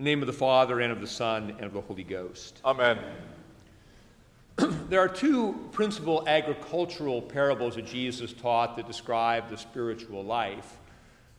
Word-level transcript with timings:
In 0.00 0.04
the 0.04 0.10
name 0.12 0.22
of 0.22 0.28
the 0.28 0.32
Father, 0.32 0.80
and 0.80 0.90
of 0.90 1.02
the 1.02 1.06
Son, 1.06 1.50
and 1.58 1.66
of 1.66 1.74
the 1.74 1.80
Holy 1.82 2.04
Ghost. 2.04 2.62
Amen. 2.64 2.98
There 4.88 4.98
are 4.98 5.08
two 5.08 5.68
principal 5.72 6.26
agricultural 6.26 7.20
parables 7.20 7.74
that 7.74 7.84
Jesus 7.84 8.32
taught 8.32 8.76
that 8.76 8.86
describe 8.86 9.50
the 9.50 9.58
spiritual 9.58 10.24
life. 10.24 10.78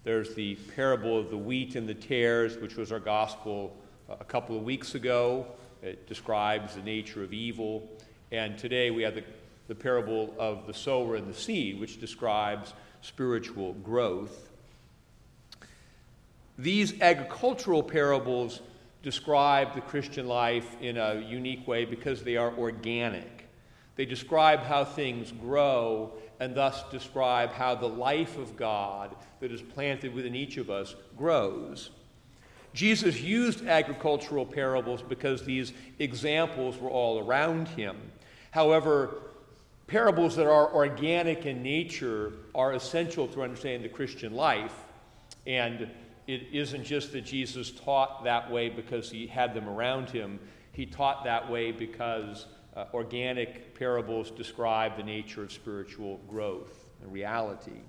There's 0.04 0.36
the 0.36 0.54
parable 0.76 1.18
of 1.18 1.32
the 1.32 1.38
wheat 1.39 1.76
and 1.76 1.89
the 1.89 1.96
tares, 1.96 2.55
which 2.58 2.76
was 2.76 2.92
our 2.92 3.00
gospel 3.00 3.76
uh, 4.07 4.18
a 4.20 4.25
couple 4.25 4.55
of 4.55 4.62
weeks 4.62 4.93
ago. 4.93 5.48
It 5.82 6.07
describes 6.07 6.75
the 6.75 6.84
nature 6.84 7.23
of 7.23 7.34
evil. 7.34 7.89
And 8.32 8.59
today 8.59 8.91
we 8.91 9.02
have 9.02 9.16
the, 9.16 9.23
the 9.70 9.75
parable 9.75 10.36
of 10.38 10.68
the 10.68 10.73
sower 10.75 11.16
and 11.16 11.28
the 11.28 11.34
seed, 11.34 11.80
which 11.80 12.00
describes 12.00 12.75
spiritual 13.02 13.73
growth. 13.73 14.50
These 16.62 17.02
agricultural 17.02 17.82
parables 17.82 18.62
describe 19.02 19.73
the 19.73 19.81
Christian 19.81 20.27
life 20.27 20.80
in 20.80 20.95
a 20.95 21.16
unique 21.16 21.68
way 21.68 21.85
because 21.85 22.22
they 22.22 22.38
are 22.38 22.55
organic. 22.55 23.49
They 23.95 24.05
describe 24.05 24.59
how 24.59 24.85
things 24.85 25.32
grow 25.32 26.13
and 26.40 26.54
thus 26.54 26.84
describe 26.91 27.52
how 27.52 27.73
the 27.73 27.90
life 27.90 28.38
of 28.38 28.55
God 28.58 29.16
that 29.40 29.52
is 29.52 29.63
planted 29.63 30.13
within 30.13 30.35
each 30.35 30.58
of 30.58 30.70
us 30.70 30.94
grows. 31.18 31.90
Jesus 32.76 33.20
used 33.20 33.66
agricultural 33.66 34.46
parables 34.46 35.02
because 35.02 35.43
these 35.43 35.73
examples 35.98 36.77
were 36.77 36.91
all 36.91 37.27
around 37.27 37.70
him. 37.70 37.98
However, 38.52 39.16
parables 39.88 40.35
that 40.35 40.46
are 40.46 40.71
organic 40.71 41.48
in 41.48 41.63
nature 41.63 42.34
are 42.54 42.73
essential 42.73 43.27
to 43.30 43.41
understanding 43.41 43.82
the 43.82 43.90
Christian 43.90 44.35
life. 44.35 44.76
And 45.48 45.90
it 46.27 46.48
isn't 46.52 46.84
just 46.84 47.11
that 47.13 47.25
Jesus 47.25 47.71
taught 47.71 48.23
that 48.23 48.49
way 48.49 48.70
because 48.70 49.09
he 49.09 49.27
had 49.27 49.53
them 49.53 49.67
around 49.67 50.09
him, 50.09 50.39
he 50.71 50.85
taught 50.85 51.23
that 51.23 51.49
way 51.49 51.71
because 51.71 52.46
uh, 52.76 52.85
organic 52.93 53.77
parables 53.77 54.31
describe 54.31 54.96
the 54.96 55.04
nature 55.04 55.43
of 55.43 55.51
spiritual 55.51 56.18
growth 56.29 56.87
and 57.01 57.12
reality. 57.12 57.81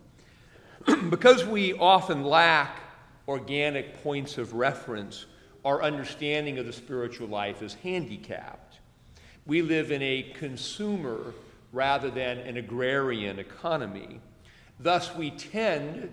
because 1.11 1.45
we 1.45 1.75
often 1.75 2.25
lack 2.25 2.81
organic 3.29 4.03
points 4.03 4.39
of 4.39 4.55
reference, 4.55 5.27
our 5.65 5.83
understanding 5.83 6.59
of 6.59 6.67
the 6.67 6.73
spiritual 6.73 7.29
life 7.29 7.63
is 7.63 7.75
handicapped. 7.75 8.81
We 9.47 9.63
live 9.63 9.93
in 9.93 10.03
a 10.03 10.33
consumer 10.35 11.35
rather 11.73 12.11
than 12.11 12.39
an 12.39 12.57
agrarian 12.57 13.39
economy. 13.39 14.21
Thus, 14.79 15.15
we 15.15 15.31
tend 15.31 16.13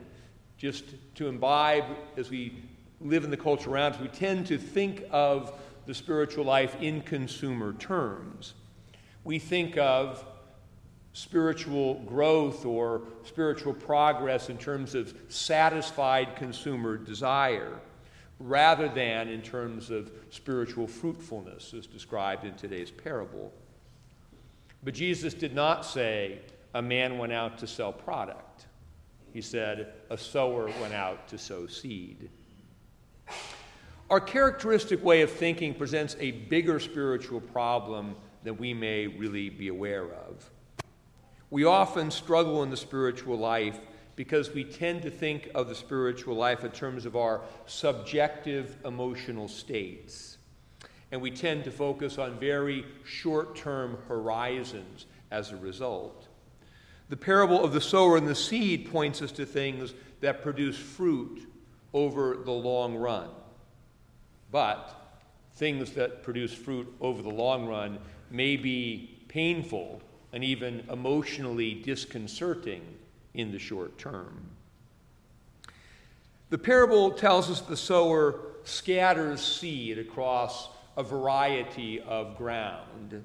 just 0.59 0.83
to 1.15 1.27
imbibe 1.27 1.85
as 2.17 2.29
we 2.29 2.53
live 3.02 3.23
in 3.23 3.31
the 3.31 3.38
culture 3.38 3.71
around 3.71 3.93
us, 3.93 3.99
we 3.99 4.09
tend 4.09 4.45
to 4.45 4.57
think 4.57 5.03
of 5.09 5.57
the 5.85 5.93
spiritual 5.93 6.43
life 6.43 6.75
in 6.81 7.01
consumer 7.01 7.73
terms. 7.73 8.53
We 9.23 9.39
think 9.39 9.77
of 9.77 10.23
spiritual 11.13 11.95
growth 12.05 12.66
or 12.66 13.01
spiritual 13.23 13.73
progress 13.73 14.49
in 14.49 14.57
terms 14.57 14.95
of 14.95 15.13
satisfied 15.29 16.35
consumer 16.35 16.97
desire 16.97 17.79
rather 18.39 18.88
than 18.88 19.27
in 19.27 19.41
terms 19.41 19.89
of 19.89 20.11
spiritual 20.29 20.88
fruitfulness 20.88 21.73
as 21.73 21.88
described 21.88 22.45
in 22.45 22.53
today's 22.55 22.91
parable. 22.91 23.51
But 24.83 24.94
Jesus 24.94 25.33
did 25.33 25.55
not 25.55 25.85
say 25.85 26.39
a 26.73 26.81
man 26.81 27.17
went 27.17 27.33
out 27.33 27.57
to 27.59 27.67
sell 27.67 27.91
product. 27.91 28.67
He 29.33 29.41
said 29.41 29.94
a 30.09 30.17
sower 30.17 30.66
went 30.81 30.94
out 30.94 31.27
to 31.30 31.38
sow 31.38 31.67
seed. 31.67 32.30
Our 34.09 34.19
characteristic 34.19 35.03
way 35.03 35.22
of 35.22 35.30
thinking 35.30 35.75
presents 35.75 36.16
a 36.19 36.31
bigger 36.31 36.80
spiritual 36.80 37.41
problem 37.41 38.16
than 38.44 38.57
we 38.57 38.73
may 38.73 39.05
really 39.05 39.50
be 39.50 39.67
aware 39.67 40.11
of. 40.11 40.50
We 41.52 41.66
often 41.66 42.09
struggle 42.09 42.63
in 42.63 42.69
the 42.72 42.78
spiritual 42.78 43.38
life 43.38 43.79
because 44.16 44.53
we 44.53 44.63
tend 44.63 45.03
to 45.03 45.12
think 45.12 45.50
of 45.53 45.69
the 45.69 45.75
spiritual 45.75 46.35
life 46.35 46.63
in 46.63 46.72
terms 46.72 47.06
of 47.06 47.16
our 47.16 47.41
subjective 47.67 48.78
emotional 48.84 49.47
states. 49.47 50.38
And 51.11 51.22
we 51.22 51.31
tend 51.31 51.63
to 51.66 51.72
focus 51.72 52.17
on 52.17 52.40
very 52.40 52.85
short 53.06 53.56
term 53.56 53.97
horizons 54.07 55.06
as 55.31 55.51
a 55.51 55.57
result. 55.57 56.28
The 57.09 57.18
parable 57.18 57.64
of 57.64 57.74
the 57.74 57.81
sower 57.81 58.18
and 58.18 58.28
the 58.28 58.36
seed 58.36 58.92
points 58.92 59.22
us 59.22 59.31
to 59.34 59.46
things 59.46 59.94
that 60.22 60.44
produce 60.44 60.78
fruit 60.78 61.47
over 61.94 62.38
the 62.38 62.52
long 62.52 62.96
run. 62.96 63.30
But 64.52 64.96
things 65.56 65.92
that 65.94 66.24
produce 66.24 66.53
fruit 66.53 66.88
over 67.02 67.22
the 67.22 67.30
long 67.30 67.66
run 67.68 68.00
may 68.30 68.56
be 68.56 69.18
painful 69.28 70.02
and 70.31 70.44
even 70.44 70.84
emotionally 70.92 71.74
disconcerting 71.74 72.81
in 73.34 73.52
the 73.52 73.59
short 73.59 73.97
term. 73.97 74.41
The 76.50 76.58
parable 76.58 77.12
tells 77.12 77.50
us 77.50 77.62
the 77.62 77.78
sower 77.78 78.40
scatters 78.64 79.41
seed 79.41 79.97
across 79.97 80.70
a 80.97 81.03
variety 81.03 82.02
of 82.02 82.38
ground. 82.38 83.24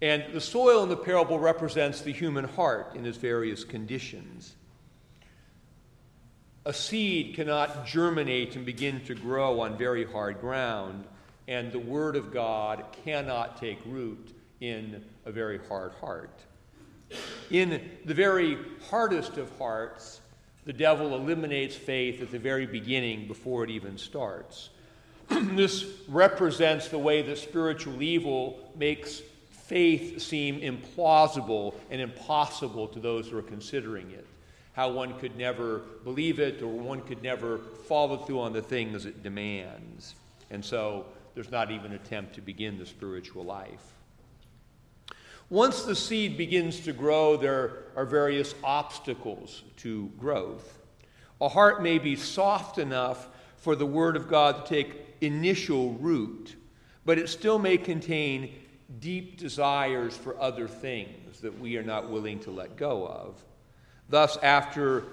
And 0.00 0.24
the 0.32 0.40
soil 0.40 0.82
in 0.84 0.88
the 0.88 0.96
parable 0.96 1.38
represents 1.38 2.02
the 2.02 2.12
human 2.12 2.44
heart 2.44 2.94
in 2.94 3.04
its 3.04 3.18
various 3.18 3.64
conditions. 3.64 4.54
A 6.64 6.72
seed 6.72 7.34
cannot 7.34 7.86
germinate 7.86 8.54
and 8.54 8.64
begin 8.64 9.00
to 9.06 9.14
grow 9.14 9.60
on 9.60 9.76
very 9.76 10.04
hard 10.04 10.40
ground, 10.40 11.04
and 11.48 11.72
the 11.72 11.78
Word 11.78 12.14
of 12.14 12.32
God 12.32 12.84
cannot 13.04 13.58
take 13.58 13.78
root 13.86 14.34
in 14.60 15.02
a 15.24 15.32
very 15.32 15.58
hard 15.68 15.92
heart. 15.92 16.38
In 17.50 17.80
the 18.04 18.14
very 18.14 18.58
hardest 18.90 19.38
of 19.38 19.50
hearts, 19.58 20.20
the 20.64 20.72
devil 20.72 21.14
eliminates 21.14 21.74
faith 21.74 22.20
at 22.20 22.30
the 22.30 22.38
very 22.38 22.66
beginning 22.66 23.26
before 23.26 23.64
it 23.64 23.70
even 23.70 23.96
starts. 23.96 24.68
this 25.28 25.86
represents 26.08 26.88
the 26.88 26.98
way 26.98 27.22
that 27.22 27.38
spiritual 27.38 28.02
evil 28.02 28.72
makes 28.76 29.22
faith 29.68 30.20
seem 30.20 30.60
implausible 30.60 31.74
and 31.90 32.00
impossible 32.00 32.88
to 32.88 32.98
those 32.98 33.28
who 33.28 33.36
are 33.36 33.42
considering 33.42 34.10
it. 34.10 34.26
How 34.72 34.90
one 34.90 35.18
could 35.18 35.36
never 35.36 35.80
believe 36.04 36.40
it 36.40 36.62
or 36.62 36.68
one 36.68 37.02
could 37.02 37.22
never 37.22 37.58
follow 37.86 38.16
through 38.16 38.40
on 38.40 38.54
the 38.54 38.62
things 38.62 39.04
it 39.04 39.22
demands. 39.22 40.14
And 40.50 40.64
so 40.64 41.04
there's 41.34 41.50
not 41.50 41.70
even 41.70 41.92
an 41.92 41.96
attempt 41.96 42.34
to 42.36 42.40
begin 42.40 42.78
the 42.78 42.86
spiritual 42.86 43.44
life. 43.44 43.92
Once 45.50 45.82
the 45.82 45.94
seed 45.94 46.38
begins 46.38 46.80
to 46.80 46.92
grow, 46.92 47.36
there 47.36 47.84
are 47.94 48.06
various 48.06 48.54
obstacles 48.64 49.64
to 49.76 50.10
growth. 50.18 50.78
A 51.40 51.48
heart 51.48 51.82
may 51.82 51.98
be 51.98 52.16
soft 52.16 52.78
enough 52.78 53.28
for 53.56 53.76
the 53.76 53.86
Word 53.86 54.16
of 54.16 54.28
God 54.28 54.64
to 54.64 54.74
take 54.74 54.94
initial 55.20 55.92
root, 55.94 56.56
but 57.04 57.18
it 57.18 57.28
still 57.28 57.58
may 57.58 57.76
contain 57.76 58.54
deep 59.00 59.38
desires 59.38 60.16
for 60.16 60.38
other 60.40 60.66
things 60.66 61.40
that 61.40 61.58
we 61.58 61.76
are 61.76 61.82
not 61.82 62.10
willing 62.10 62.40
to 62.40 62.50
let 62.50 62.76
go 62.76 63.06
of. 63.06 63.44
Thus, 64.08 64.38
after 64.38 65.04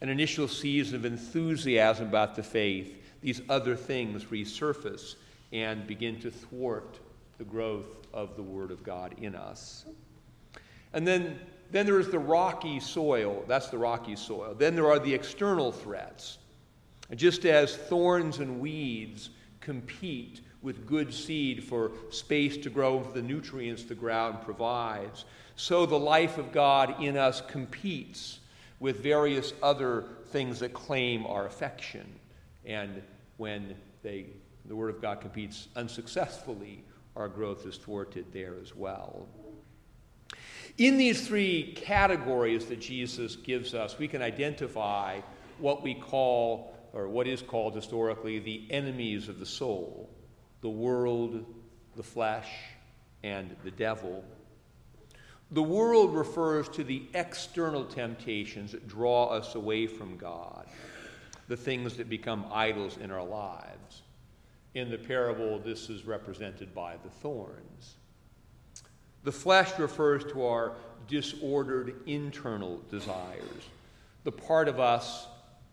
an 0.00 0.08
initial 0.08 0.48
season 0.48 0.96
of 0.96 1.04
enthusiasm 1.04 2.08
about 2.08 2.34
the 2.34 2.42
faith, 2.42 2.96
these 3.20 3.40
other 3.48 3.76
things 3.76 4.24
resurface 4.26 5.16
and 5.52 5.86
begin 5.86 6.20
to 6.20 6.30
thwart 6.30 6.98
the 7.38 7.44
growth 7.44 8.06
of 8.12 8.36
the 8.36 8.42
Word 8.42 8.70
of 8.70 8.82
God 8.82 9.14
in 9.18 9.34
us. 9.34 9.84
And 10.92 11.06
then, 11.06 11.38
then 11.70 11.86
there 11.86 11.98
is 11.98 12.08
the 12.08 12.18
rocky 12.18 12.78
soil. 12.78 13.44
That's 13.48 13.68
the 13.68 13.78
rocky 13.78 14.16
soil. 14.16 14.54
Then 14.56 14.74
there 14.74 14.90
are 14.90 14.98
the 14.98 15.12
external 15.12 15.72
threats. 15.72 16.38
Just 17.14 17.44
as 17.44 17.76
thorns 17.76 18.38
and 18.38 18.60
weeds 18.60 19.30
compete 19.60 20.40
with 20.62 20.86
good 20.86 21.12
seed 21.12 21.64
for 21.64 21.92
space 22.10 22.56
to 22.58 22.70
grow 22.70 22.98
and 22.98 23.06
for 23.06 23.12
the 23.12 23.22
nutrients 23.22 23.84
the 23.84 23.94
ground 23.94 24.38
provides, 24.42 25.24
so 25.56 25.84
the 25.84 25.98
life 25.98 26.38
of 26.38 26.52
God 26.52 27.02
in 27.02 27.16
us 27.16 27.42
competes 27.48 28.38
with 28.80 29.00
various 29.00 29.52
other 29.62 30.04
things 30.26 30.60
that 30.60 30.72
claim 30.72 31.26
our 31.26 31.46
affection. 31.46 32.06
And 32.64 33.02
when 33.36 33.74
they, 34.02 34.26
the 34.64 34.74
Word 34.76 34.94
of 34.94 35.02
God 35.02 35.20
competes 35.20 35.68
unsuccessfully 35.76 36.84
our 37.16 37.28
growth 37.28 37.66
is 37.66 37.76
thwarted 37.76 38.26
there 38.32 38.54
as 38.62 38.74
well. 38.74 39.26
In 40.78 40.96
these 40.96 41.26
three 41.26 41.74
categories 41.74 42.66
that 42.66 42.80
Jesus 42.80 43.36
gives 43.36 43.74
us, 43.74 43.98
we 43.98 44.08
can 44.08 44.22
identify 44.22 45.20
what 45.58 45.82
we 45.82 45.94
call, 45.94 46.74
or 46.94 47.08
what 47.08 47.26
is 47.26 47.42
called 47.42 47.74
historically, 47.74 48.38
the 48.38 48.66
enemies 48.70 49.28
of 49.28 49.38
the 49.38 49.46
soul 49.46 50.08
the 50.62 50.70
world, 50.70 51.44
the 51.96 52.02
flesh, 52.02 52.48
and 53.22 53.54
the 53.64 53.70
devil. 53.70 54.24
The 55.50 55.62
world 55.62 56.14
refers 56.14 56.68
to 56.70 56.84
the 56.84 57.02
external 57.12 57.84
temptations 57.84 58.72
that 58.72 58.88
draw 58.88 59.26
us 59.26 59.54
away 59.54 59.86
from 59.86 60.16
God, 60.16 60.66
the 61.48 61.56
things 61.56 61.96
that 61.98 62.08
become 62.08 62.46
idols 62.50 62.96
in 62.96 63.10
our 63.10 63.24
lives. 63.24 64.02
In 64.74 64.90
the 64.90 64.96
parable, 64.96 65.58
this 65.58 65.90
is 65.90 66.06
represented 66.06 66.74
by 66.74 66.96
the 67.04 67.10
thorns. 67.10 67.96
The 69.24 69.32
flesh 69.32 69.78
refers 69.78 70.24
to 70.32 70.46
our 70.46 70.72
disordered 71.06 71.96
internal 72.06 72.80
desires, 72.90 73.68
the 74.24 74.32
part 74.32 74.68
of 74.68 74.80
us 74.80 75.26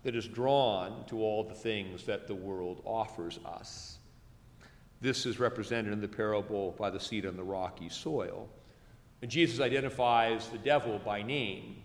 that 0.04 0.16
is 0.16 0.28
drawn 0.28 1.06
to 1.06 1.22
all 1.22 1.44
the 1.44 1.56
things 1.56 2.04
that 2.06 2.28
the 2.28 2.36
world 2.36 2.82
offers 2.86 3.40
us. 3.46 3.99
This 5.01 5.25
is 5.25 5.40
represented 5.40 5.94
in 5.94 6.01
the 6.01 6.07
parable 6.07 6.75
by 6.78 6.90
the 6.90 7.00
seed 7.00 7.25
on 7.25 7.38
the 7.38 7.44
rocky 7.44 7.90
soil. 7.90 8.50
And 9.22 9.31
Jesus 9.31 9.60
identifies 9.60 10.48
the 10.50 10.57
devil 10.57 11.00
by 11.00 11.22
name. 11.22 11.78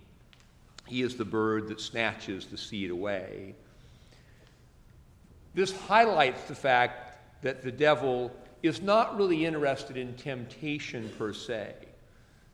He 0.87 1.03
is 1.03 1.17
the 1.17 1.25
bird 1.25 1.69
that 1.69 1.81
snatches 1.81 2.47
the 2.47 2.59
seed 2.59 2.91
away. 2.91 3.55
This 5.55 5.73
highlights 5.73 6.43
the 6.45 6.55
fact 6.55 7.43
that 7.43 7.63
the 7.63 7.73
devil 7.73 8.33
is 8.63 8.83
not 8.83 9.17
really 9.17 9.45
interested 9.45 9.97
in 9.97 10.15
temptation 10.15 11.11
per 11.17 11.33
se. 11.33 11.75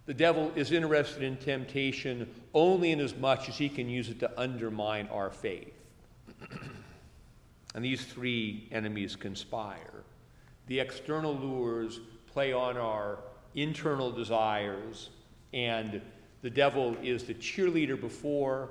The 0.07 0.15
devil 0.15 0.53
is 0.57 0.73
interested 0.73 1.23
in 1.23 1.37
temptation 1.37 2.29
only 2.53 2.91
in 2.91 3.01
as 3.01 3.15
much 3.15 3.49
as 3.49 3.57
he 3.57 3.69
can 3.69 3.89
use 3.89 4.09
it 4.09 4.19
to 4.21 4.41
undermine 4.41 5.09
our 5.09 5.31
faith. 5.31 5.73
and 7.75 7.85
these 7.85 8.05
three 8.05 8.69
enemies 8.73 9.15
conspire. 9.15 10.03
The 10.71 10.79
external 10.79 11.35
lures 11.35 11.99
play 12.33 12.53
on 12.53 12.77
our 12.77 13.19
internal 13.57 14.13
desires, 14.13 15.11
and 15.53 16.01
the 16.43 16.51
devil 16.51 16.97
is 17.03 17.25
the 17.25 17.35
cheerleader 17.35 18.01
before, 18.01 18.69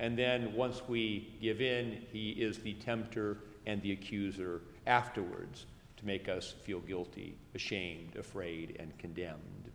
and 0.00 0.16
then 0.16 0.54
once 0.54 0.80
we 0.88 1.28
give 1.42 1.60
in, 1.60 2.06
he 2.10 2.30
is 2.30 2.56
the 2.56 2.72
tempter 2.72 3.36
and 3.66 3.82
the 3.82 3.92
accuser 3.92 4.62
afterwards 4.86 5.66
to 5.98 6.06
make 6.06 6.26
us 6.26 6.54
feel 6.62 6.80
guilty, 6.80 7.36
ashamed, 7.54 8.16
afraid, 8.16 8.78
and 8.80 8.96
condemned. 8.96 9.70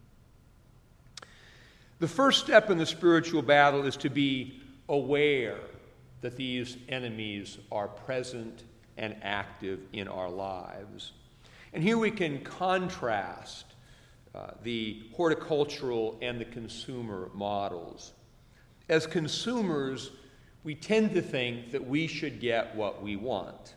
The 1.99 2.07
first 2.07 2.43
step 2.43 2.71
in 2.71 2.79
the 2.79 2.87
spiritual 2.87 3.43
battle 3.43 3.85
is 3.85 3.97
to 3.97 4.09
be 4.09 4.63
aware 4.89 5.59
that 6.21 6.37
these 6.37 6.75
enemies 6.89 7.59
are 7.71 7.87
present 7.87 8.63
and 8.97 9.15
active 9.21 9.81
in 9.93 10.07
our 10.07 10.31
lives. 10.31 11.11
And 11.73 11.83
here 11.83 11.97
we 11.97 12.11
can 12.11 12.43
contrast 12.43 13.65
uh, 14.33 14.51
the 14.63 15.03
horticultural 15.15 16.17
and 16.21 16.39
the 16.39 16.45
consumer 16.45 17.29
models. 17.33 18.13
As 18.89 19.07
consumers, 19.07 20.11
we 20.63 20.75
tend 20.75 21.13
to 21.13 21.21
think 21.21 21.71
that 21.71 21.85
we 21.85 22.07
should 22.07 22.39
get 22.39 22.75
what 22.75 23.01
we 23.01 23.15
want. 23.15 23.75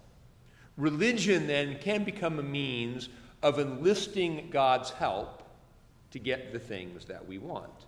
Religion 0.76 1.46
then 1.46 1.78
can 1.80 2.04
become 2.04 2.38
a 2.38 2.42
means 2.42 3.08
of 3.42 3.58
enlisting 3.58 4.48
God's 4.50 4.90
help 4.90 5.42
to 6.10 6.18
get 6.18 6.52
the 6.52 6.58
things 6.58 7.04
that 7.06 7.26
we 7.26 7.38
want. 7.38 7.86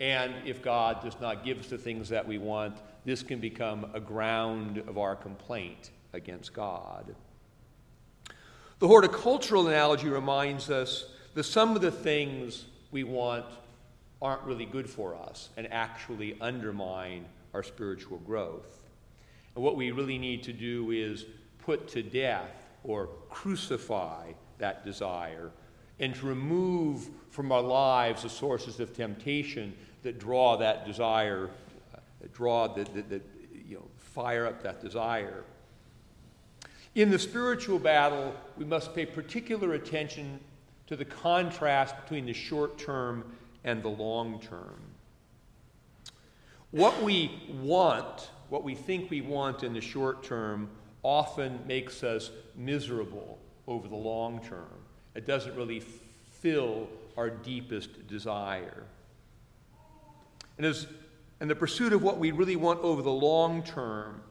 And 0.00 0.34
if 0.44 0.62
God 0.62 1.02
does 1.02 1.20
not 1.20 1.44
give 1.44 1.60
us 1.60 1.68
the 1.68 1.78
things 1.78 2.08
that 2.08 2.26
we 2.26 2.38
want, 2.38 2.78
this 3.04 3.22
can 3.22 3.38
become 3.38 3.90
a 3.94 4.00
ground 4.00 4.78
of 4.88 4.98
our 4.98 5.14
complaint 5.14 5.90
against 6.12 6.52
God. 6.52 7.14
The 8.82 8.88
horticultural 8.88 9.68
analogy 9.68 10.08
reminds 10.08 10.68
us 10.68 11.04
that 11.34 11.44
some 11.44 11.76
of 11.76 11.82
the 11.82 11.90
things 11.92 12.64
we 12.90 13.04
want 13.04 13.46
aren't 14.20 14.42
really 14.42 14.64
good 14.64 14.90
for 14.90 15.14
us 15.14 15.50
and 15.56 15.72
actually 15.72 16.36
undermine 16.40 17.26
our 17.54 17.62
spiritual 17.62 18.18
growth. 18.18 18.82
And 19.54 19.62
what 19.62 19.76
we 19.76 19.92
really 19.92 20.18
need 20.18 20.42
to 20.42 20.52
do 20.52 20.90
is 20.90 21.26
put 21.58 21.86
to 21.90 22.02
death 22.02 22.50
or 22.82 23.08
crucify 23.30 24.32
that 24.58 24.84
desire 24.84 25.52
and 26.00 26.12
to 26.16 26.26
remove 26.26 27.08
from 27.30 27.52
our 27.52 27.62
lives 27.62 28.24
the 28.24 28.30
sources 28.30 28.80
of 28.80 28.96
temptation 28.96 29.74
that 30.02 30.18
draw 30.18 30.56
that 30.56 30.84
desire, 30.84 31.50
uh, 31.94 31.98
draw 32.32 32.66
that, 32.74 32.92
that, 32.96 33.08
that, 33.10 33.22
you 33.64 33.76
know, 33.76 33.84
fire 33.96 34.44
up 34.44 34.60
that 34.64 34.82
desire. 34.82 35.44
In 36.94 37.10
the 37.10 37.18
spiritual 37.18 37.78
battle, 37.78 38.34
we 38.58 38.64
must 38.64 38.94
pay 38.94 39.06
particular 39.06 39.72
attention 39.74 40.38
to 40.86 40.96
the 40.96 41.04
contrast 41.04 41.94
between 42.02 42.26
the 42.26 42.34
short 42.34 42.76
term 42.78 43.24
and 43.64 43.82
the 43.82 43.88
long 43.88 44.40
term. 44.40 44.80
What 46.70 47.02
we 47.02 47.40
want, 47.62 48.30
what 48.50 48.62
we 48.62 48.74
think 48.74 49.10
we 49.10 49.22
want 49.22 49.62
in 49.62 49.72
the 49.72 49.80
short 49.80 50.22
term, 50.22 50.68
often 51.02 51.60
makes 51.66 52.02
us 52.02 52.30
miserable 52.56 53.38
over 53.66 53.88
the 53.88 53.96
long 53.96 54.40
term. 54.40 54.78
It 55.14 55.26
doesn't 55.26 55.54
really 55.56 55.82
fill 56.40 56.88
our 57.16 57.30
deepest 57.30 58.06
desire. 58.06 58.84
And, 60.58 60.66
as, 60.66 60.86
and 61.40 61.48
the 61.48 61.54
pursuit 61.54 61.92
of 61.92 62.02
what 62.02 62.18
we 62.18 62.32
really 62.32 62.56
want 62.56 62.80
over 62.80 63.02
the 63.02 63.10
long 63.10 63.62
term, 63.62 64.22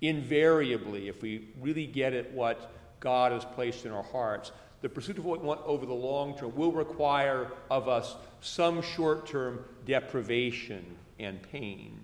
invariably, 0.00 1.08
if 1.08 1.22
we 1.22 1.48
really 1.60 1.86
get 1.86 2.12
at 2.12 2.32
what 2.32 2.72
God 3.00 3.32
has 3.32 3.44
placed 3.44 3.84
in 3.84 3.92
our 3.92 4.02
hearts, 4.02 4.52
the 4.80 4.88
pursuit 4.88 5.18
of 5.18 5.24
what 5.24 5.40
we 5.40 5.46
want 5.46 5.60
over 5.64 5.86
the 5.86 5.94
long 5.94 6.36
term 6.36 6.54
will 6.54 6.72
require 6.72 7.50
of 7.70 7.88
us 7.88 8.16
some 8.40 8.80
short 8.80 9.26
term 9.26 9.64
deprivation 9.84 10.84
and 11.18 11.42
pain. 11.42 11.98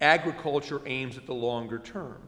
Agriculture 0.00 0.80
aims 0.86 1.16
at 1.16 1.26
the 1.26 1.34
longer 1.34 1.78
term. 1.78 2.20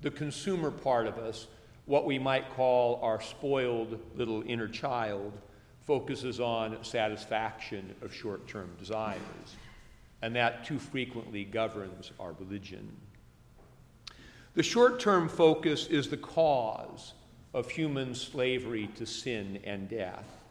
The 0.00 0.10
consumer 0.10 0.70
part 0.70 1.06
of 1.06 1.18
us, 1.18 1.48
what 1.86 2.06
we 2.06 2.18
might 2.18 2.50
call 2.50 3.00
our 3.02 3.20
spoiled 3.20 4.00
little 4.14 4.42
inner 4.46 4.68
child, 4.68 5.32
focuses 5.80 6.40
on 6.40 6.82
satisfaction 6.82 7.94
of 8.00 8.14
short 8.14 8.46
term 8.46 8.70
desires. 8.78 9.18
And 10.22 10.36
that 10.36 10.64
too 10.64 10.78
frequently 10.78 11.44
governs 11.44 12.12
our 12.20 12.32
religion. 12.38 12.96
The 14.54 14.62
short 14.62 15.00
term 15.00 15.28
focus 15.28 15.86
is 15.88 16.08
the 16.08 16.16
cause 16.16 17.14
of 17.52 17.70
human 17.70 18.14
slavery 18.14 18.88
to 18.96 19.04
sin 19.04 19.60
and 19.64 19.88
death. 19.88 20.42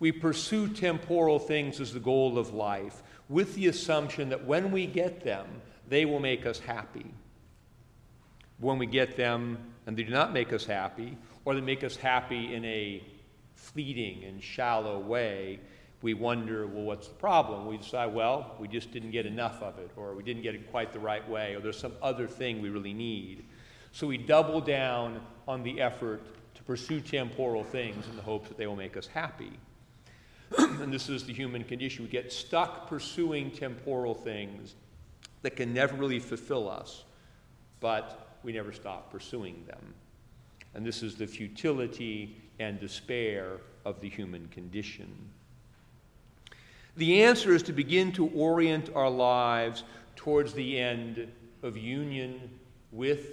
We 0.00 0.10
pursue 0.12 0.68
temporal 0.68 1.38
things 1.38 1.80
as 1.80 1.92
the 1.92 2.00
goal 2.00 2.38
of 2.38 2.54
life 2.54 3.02
with 3.28 3.54
the 3.54 3.68
assumption 3.68 4.28
that 4.30 4.44
when 4.44 4.72
we 4.72 4.86
get 4.86 5.22
them, 5.22 5.46
they 5.88 6.04
will 6.04 6.20
make 6.20 6.46
us 6.46 6.58
happy. 6.58 7.06
When 8.58 8.78
we 8.78 8.86
get 8.86 9.16
them 9.16 9.58
and 9.86 9.96
they 9.96 10.02
do 10.02 10.12
not 10.12 10.32
make 10.32 10.52
us 10.52 10.64
happy, 10.64 11.16
or 11.44 11.54
they 11.54 11.60
make 11.60 11.84
us 11.84 11.96
happy 11.96 12.54
in 12.54 12.64
a 12.64 13.02
fleeting 13.54 14.24
and 14.24 14.42
shallow 14.42 14.98
way, 14.98 15.60
we 16.04 16.12
wonder, 16.12 16.66
well, 16.66 16.84
what's 16.84 17.08
the 17.08 17.14
problem? 17.14 17.64
We 17.66 17.78
decide, 17.78 18.12
well, 18.12 18.56
we 18.58 18.68
just 18.68 18.92
didn't 18.92 19.10
get 19.10 19.24
enough 19.24 19.62
of 19.62 19.78
it, 19.78 19.90
or 19.96 20.14
we 20.14 20.22
didn't 20.22 20.42
get 20.42 20.54
it 20.54 20.70
quite 20.70 20.92
the 20.92 20.98
right 20.98 21.26
way, 21.30 21.54
or 21.54 21.60
there's 21.60 21.78
some 21.78 21.94
other 22.02 22.28
thing 22.28 22.60
we 22.60 22.68
really 22.68 22.92
need. 22.92 23.46
So 23.90 24.06
we 24.06 24.18
double 24.18 24.60
down 24.60 25.22
on 25.48 25.62
the 25.62 25.80
effort 25.80 26.20
to 26.56 26.62
pursue 26.64 27.00
temporal 27.00 27.64
things 27.64 28.06
in 28.06 28.16
the 28.16 28.22
hopes 28.22 28.50
that 28.50 28.58
they 28.58 28.66
will 28.66 28.76
make 28.76 28.98
us 28.98 29.06
happy. 29.06 29.52
and 30.58 30.92
this 30.92 31.08
is 31.08 31.24
the 31.24 31.32
human 31.32 31.64
condition. 31.64 32.04
We 32.04 32.10
get 32.10 32.30
stuck 32.30 32.86
pursuing 32.86 33.50
temporal 33.50 34.14
things 34.14 34.74
that 35.40 35.56
can 35.56 35.72
never 35.72 35.96
really 35.96 36.20
fulfill 36.20 36.68
us, 36.68 37.04
but 37.80 38.36
we 38.42 38.52
never 38.52 38.74
stop 38.74 39.10
pursuing 39.10 39.64
them. 39.66 39.94
And 40.74 40.84
this 40.84 41.02
is 41.02 41.14
the 41.14 41.26
futility 41.26 42.42
and 42.58 42.78
despair 42.78 43.52
of 43.86 44.02
the 44.02 44.10
human 44.10 44.48
condition. 44.48 45.30
The 46.96 47.22
answer 47.22 47.52
is 47.54 47.62
to 47.64 47.72
begin 47.72 48.12
to 48.12 48.28
orient 48.28 48.90
our 48.94 49.10
lives 49.10 49.82
towards 50.16 50.52
the 50.52 50.78
end 50.78 51.28
of 51.62 51.76
union 51.76 52.50
with 52.92 53.30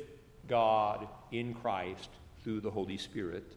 God 0.48 1.08
in 1.32 1.54
Christ 1.54 2.10
through 2.44 2.62
the 2.62 2.72
Holy 2.72 2.98
Spirit, 2.98 3.56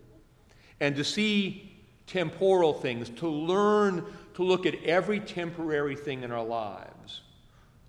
and 0.81 0.95
to 0.97 1.05
see 1.05 1.75
temporal 2.07 2.75
things, 2.75 3.09
to 3.09 3.29
learn 3.29 4.05
to 4.35 4.43
look 4.43 4.67
at 4.67 4.75
every 4.85 5.21
temporary 5.21 5.97
thing 5.97 6.23
in 6.23 6.31
our 6.31 6.45
lives 6.45 7.23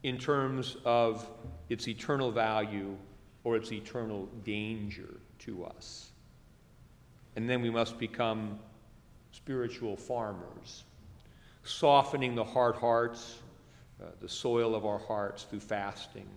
in 0.04 0.18
terms 0.18 0.78
of 0.86 1.28
its 1.70 1.88
eternal 1.88 2.32
value 2.32 2.96
or 3.44 3.58
its 3.58 3.72
eternal 3.72 4.28
danger 4.44 5.18
to 5.40 5.66
us. 5.66 6.12
And 7.36 7.50
then 7.50 7.62
we 7.62 7.70
must 7.70 7.98
become 8.00 8.60
spiritual 9.32 9.98
farmers 9.98 10.86
softening 11.66 12.36
the 12.36 12.44
hard 12.44 12.76
hearts, 12.76 13.40
uh, 14.02 14.06
the 14.22 14.30
soil 14.30 14.76
of 14.76 14.86
our 14.86 15.00
hearts 15.00 15.44
through 15.44 15.60
fasting, 15.60 16.28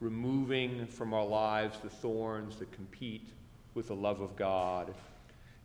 removing 0.00 0.86
from 0.86 1.14
our 1.14 1.24
lives 1.24 1.78
the 1.82 1.88
thorns 1.88 2.56
that 2.56 2.70
compete 2.72 3.28
with 3.74 3.88
the 3.88 3.94
love 3.94 4.20
of 4.20 4.36
God, 4.36 4.94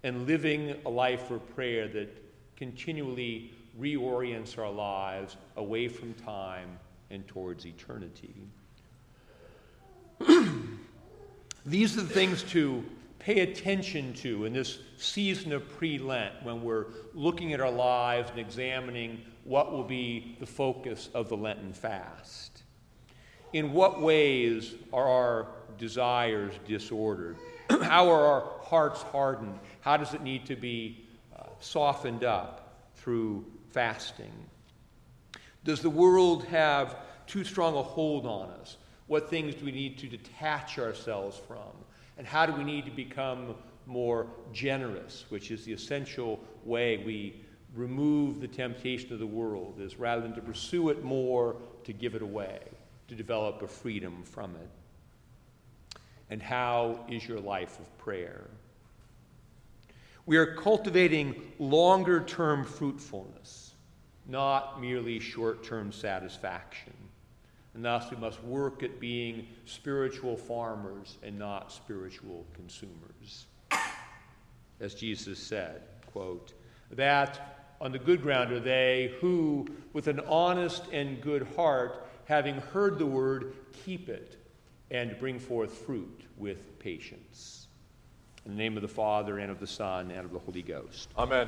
and 0.04 0.26
living 0.26 0.76
a 0.86 0.90
life 0.90 1.30
of 1.30 1.48
prayer 1.56 1.88
that 1.90 2.10
continually 2.56 3.52
reorients 3.80 4.58
our 4.58 4.72
lives 4.72 5.36
away 5.58 5.88
from 5.88 6.14
time 6.14 6.80
and 7.12 7.28
towards 7.28 7.66
eternity. 7.66 8.34
These 11.66 11.98
are 11.98 12.02
the 12.02 12.08
things 12.08 12.44
to 12.44 12.84
pay 13.20 13.42
attention 13.42 14.14
to 14.14 14.46
in 14.46 14.54
this 14.54 14.80
season 14.98 15.52
of 15.52 15.68
pre 15.78 16.00
Lent 16.00 16.34
when 16.44 16.64
we're 16.64 16.88
looking 17.14 17.54
at 17.54 17.62
our 17.62 17.72
lives 17.72 18.30
and 18.32 18.40
examining 18.40 19.22
what 19.44 19.72
will 19.72 19.84
be 19.84 20.38
the 20.40 20.46
focus 20.46 21.10
of 21.14 21.30
the 21.30 21.38
Lenten 21.38 21.74
fast. 21.74 22.64
In 23.54 23.74
what 23.74 24.02
ways 24.02 24.76
are 24.94 25.08
our 25.08 25.48
desires 25.78 26.54
disordered? 26.68 27.38
How 27.70 28.10
are 28.10 28.26
our 28.26 28.52
hearts 28.62 29.02
hardened? 29.02 29.60
How 29.82 29.98
does 29.98 30.14
it 30.14 30.22
need 30.22 30.46
to 30.48 30.56
be 30.56 31.06
uh, 31.38 31.44
softened 31.60 32.24
up 32.24 32.78
through 32.96 33.46
fasting? 33.72 34.32
Does 35.64 35.82
the 35.82 35.90
world 35.90 36.46
have 36.46 36.98
too 37.28 37.44
strong 37.44 37.76
a 37.76 37.82
hold 37.82 38.26
on 38.26 38.50
us? 38.52 38.78
What 39.08 39.30
things 39.30 39.56
do 39.56 39.66
we 39.66 39.72
need 39.72 39.98
to 40.00 40.08
detach 40.08 40.78
ourselves 40.78 41.40
from? 41.48 41.74
And 42.20 42.28
how 42.28 42.46
do 42.46 42.52
we 42.52 42.66
need 42.66 42.84
to 42.84 42.92
become 42.92 43.56
more 43.86 44.28
generous, 44.52 45.24
which 45.30 45.52
is 45.52 45.64
the 45.64 45.72
essential 45.72 46.38
way 46.66 46.98
we 46.98 47.46
remove 47.74 48.42
the 48.42 48.48
temptation 48.48 49.14
of 49.14 49.20
the 49.20 49.26
world, 49.26 49.80
is 49.80 49.96
rather 49.96 50.22
than 50.22 50.36
to 50.36 50.42
pursue 50.42 50.90
it 50.90 51.02
more, 51.02 51.56
to 51.86 51.94
give 51.94 52.16
it 52.16 52.22
away, 52.22 52.60
to 53.08 53.16
develop 53.16 53.62
a 53.62 53.68
freedom 53.68 54.22
from 54.24 54.54
it. 54.58 54.70
And 56.30 56.42
how 56.42 57.06
is 57.08 57.26
your 57.26 57.40
life 57.40 57.80
of 57.80 57.98
prayer? 57.98 58.50
We 60.26 60.36
are 60.36 60.56
cultivating 60.56 61.54
longer 61.58 62.20
term 62.26 62.66
fruitfulness, 62.66 63.76
not 64.28 64.82
merely 64.82 65.20
short 65.20 65.64
term 65.64 65.94
satisfaction. 65.94 66.94
And 67.74 67.86
thus, 67.86 68.10
we 68.10 68.18
must 68.18 68.44
work 68.44 68.84
at 68.84 69.00
being 69.00 69.48
spiritual 69.66 70.36
farmers 70.36 71.18
and 71.22 71.38
not 71.38 71.72
spiritual 71.72 72.46
consumers. 72.54 73.46
As 74.80 74.96
Jesus 74.96 75.38
said, 75.40 75.82
quote, 76.12 76.54
that 76.92 77.76
on 77.82 77.92
the 77.92 78.00
good 78.00 78.22
ground 78.22 78.52
are 78.52 78.60
they 78.60 79.16
who, 79.22 79.68
with 79.94 80.08
an 80.08 80.20
honest 80.22 80.84
and 80.92 81.22
good 81.22 81.48
heart, 81.56 82.08
having 82.26 82.56
heard 82.56 82.98
the 82.98 83.06
word, 83.06 83.54
keep 83.86 84.10
it 84.10 84.38
and 84.92 85.18
bring 85.20 85.40
forth 85.40 85.72
fruit 85.74 86.22
with 86.38 86.80
patience. 86.80 87.68
In 88.46 88.52
the 88.52 88.58
name 88.58 88.76
of 88.76 88.82
the 88.82 88.88
Father, 88.88 89.38
and 89.38 89.52
of 89.52 89.60
the 89.60 89.68
Son, 89.68 90.12
and 90.12 90.26
of 90.26 90.32
the 90.32 90.40
Holy 90.40 90.64
Ghost. 90.64 91.10
Amen. 91.18 91.48